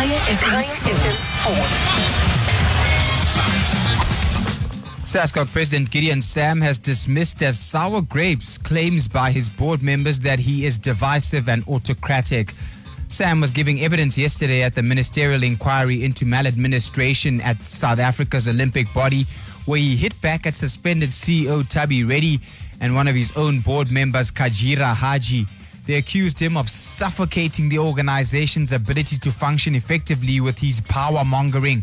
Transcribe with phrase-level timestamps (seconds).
[0.00, 0.62] Kaya FM
[1.12, 1.60] Sports.
[5.04, 10.38] SASCOC President Gideon Sam has dismissed as sour grapes claims by his board members that
[10.38, 12.54] he is divisive and autocratic.
[13.08, 18.86] Sam was giving evidence yesterday at the ministerial inquiry into maladministration at South Africa's Olympic
[18.94, 19.26] body,
[19.66, 22.40] where he hit back at suspended CEO Tubby Reddy
[22.80, 25.46] and one of his own board members, Kajira Haji.
[25.90, 31.82] They accused him of suffocating the organization's ability to function effectively with his power mongering.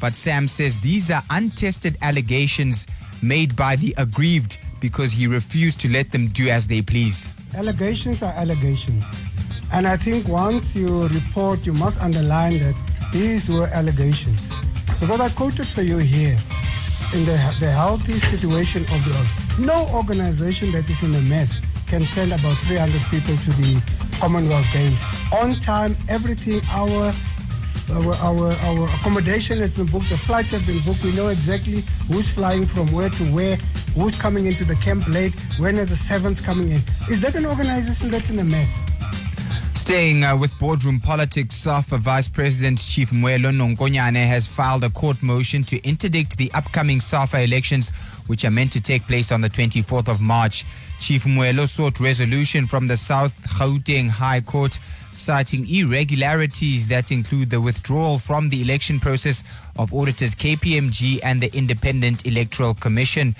[0.00, 2.88] But Sam says these are untested allegations
[3.22, 7.28] made by the aggrieved because he refused to let them do as they please.
[7.54, 9.04] Allegations are allegations.
[9.70, 12.74] And I think once you report, you must underline that
[13.12, 14.48] these were allegations.
[14.98, 16.36] Because I quoted for you here
[17.14, 19.58] in the, the healthy situation of the earth.
[19.60, 23.82] No organization that is in a mess can send about 300 people to the
[24.20, 24.98] Commonwealth Games.
[25.38, 27.12] On time, everything, our
[27.90, 31.04] our, our, our accommodation has been booked, the flights have been booked.
[31.04, 33.56] We know exactly who's flying from where to where,
[33.94, 36.82] who's coming into the camp late, when are the seventh coming in.
[37.10, 38.68] Is that an organization that's in a mess?
[39.84, 45.22] Staying uh, with boardroom politics, SAFA Vice President Chief Mwelo Nonkonyana has filed a court
[45.22, 47.90] motion to interdict the upcoming SAFA elections,
[48.26, 50.64] which are meant to take place on the 24th of March.
[50.98, 54.78] Chief Mwelo sought resolution from the South Gauteng High Court,
[55.12, 59.44] citing irregularities that include the withdrawal from the election process
[59.78, 63.36] of auditors KPMG and the Independent Electoral Commission.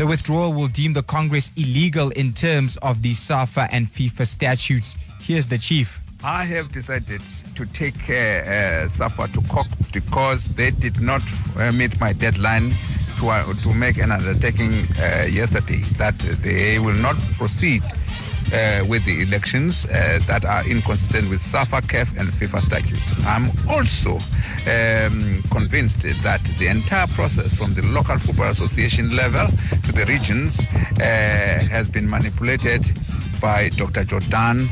[0.00, 4.96] The withdrawal will deem the Congress illegal in terms of the SAFA and FIFA statutes.
[5.20, 6.00] Here's the chief.
[6.24, 7.20] I have decided
[7.54, 11.20] to take uh, uh, SAFA to court because they did not
[11.58, 12.72] uh, meet my deadline
[13.18, 17.82] to, uh, to make an undertaking uh, yesterday that they will not proceed
[18.52, 23.26] uh, with the elections uh, that are inconsistent with SAFA, CAF, and FIFA statutes.
[23.26, 24.16] I'm also
[24.66, 30.60] um, convinced that the entire process from the local football association level to the regions
[30.60, 32.84] uh, has been manipulated
[33.40, 34.04] by Dr.
[34.04, 34.68] Jordaan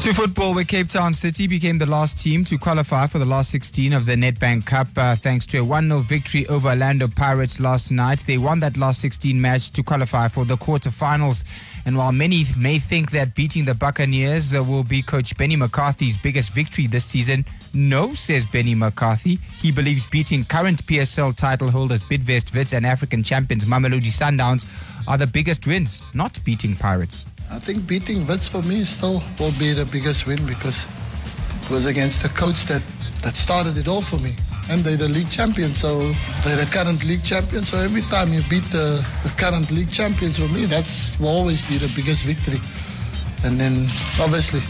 [0.00, 3.50] To football, where Cape Town City became the last team to qualify for the last
[3.50, 7.60] 16 of the Nedbank Cup uh, thanks to a 1 0 victory over Orlando Pirates
[7.60, 8.20] last night.
[8.20, 11.44] They won that last 16 match to qualify for the quarterfinals.
[11.84, 16.16] And while many may think that beating the Buccaneers uh, will be coach Benny McCarthy's
[16.16, 17.44] biggest victory this season,
[17.74, 19.38] no, says Benny McCarthy.
[19.60, 24.66] He believes beating current PSL title holders Bidvest Wits and African champions Mamelodi Sundowns
[25.06, 27.26] are the biggest wins, not beating Pirates.
[27.52, 30.86] I think beating Wits for me still will be the biggest win because
[31.62, 32.82] it was against the coach that,
[33.22, 34.36] that started it all for me.
[34.70, 36.12] And they're the league champions, so
[36.44, 37.70] they're the current league champions.
[37.70, 41.60] So every time you beat the, the current league champions for me, that's will always
[41.68, 42.60] be the biggest victory.
[43.42, 43.88] And then
[44.20, 44.60] obviously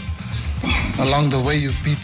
[0.99, 2.01] along the way you beat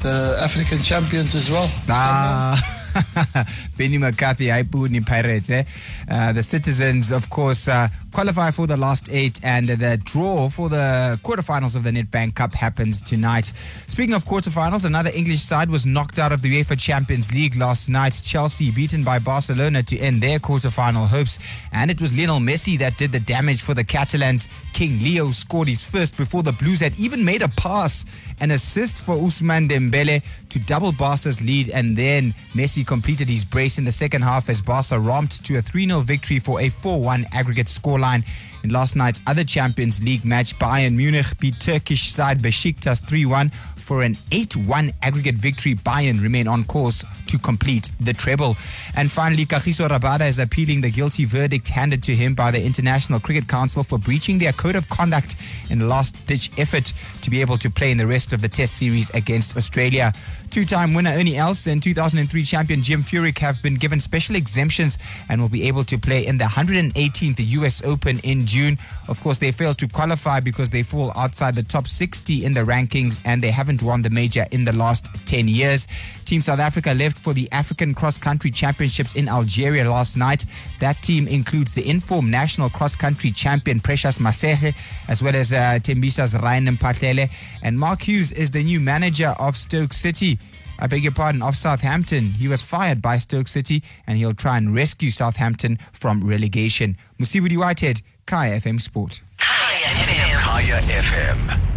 [0.00, 1.70] the African champions as well.
[1.90, 2.79] Ah.
[3.76, 5.50] Benny McCarthy, Aipuni Pirates.
[5.50, 5.64] Eh?
[6.10, 10.68] Uh, the citizens, of course, uh, qualify for the last eight, and the draw for
[10.68, 13.52] the quarterfinals of the Nedbank Cup happens tonight.
[13.86, 17.88] Speaking of quarterfinals, another English side was knocked out of the UEFA Champions League last
[17.88, 18.20] night.
[18.24, 21.38] Chelsea beaten by Barcelona to end their quarterfinal hopes,
[21.72, 24.48] and it was Lionel Messi that did the damage for the Catalans.
[24.72, 28.06] King Leo scored his first before the Blues had even made a pass,
[28.40, 33.78] an assist for Ousmane Dembélé to double Barca's lead, and then Messi completed his brace
[33.78, 37.00] in the second half as Barca romped to a 3 0 victory for a 4
[37.00, 38.24] 1 aggregate scoreline.
[38.62, 43.50] In last night's other Champions League match, Bayern Munich beat Turkish side Besiktas 3 1
[43.90, 45.74] for an 8 1 aggregate victory.
[45.74, 48.56] Bayern remain on course to complete the treble.
[48.94, 53.18] And finally, Kagiso Rabada is appealing the guilty verdict handed to him by the International
[53.18, 55.34] Cricket Council for breaching their code of conduct
[55.70, 56.92] in a last ditch effort
[57.22, 60.12] to be able to play in the rest of the Test series against Australia.
[60.50, 64.98] Two time winner Ernie Els and 2003 champion Jim Furyk have been given special exemptions
[65.28, 68.76] and will be able to play in the 118th US Open in June.
[69.08, 72.62] Of course, they failed to qualify because they fall outside the top 60 in the
[72.62, 75.86] rankings and they haven't won the major in the last 10 years.
[76.24, 80.44] Team South Africa left for the African Cross Country Championships in Algeria last night.
[80.80, 84.74] That team includes the informed national cross country champion Precious Mashele,
[85.08, 87.30] as well as uh, Tembisa's Ryan Mphahlele.
[87.62, 90.38] And Mark Hughes is the new manager of Stoke City.
[90.78, 92.30] I beg your pardon, of Southampton.
[92.30, 96.96] He was fired by Stoke City and he'll try and rescue Southampton from relegation.
[97.18, 99.20] Mosibodi Whitehead, Kaya FM Sport.
[99.38, 100.40] Kaya FM.
[100.40, 101.69] Kaya FM.